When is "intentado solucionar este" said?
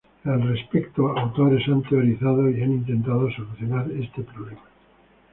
2.71-4.23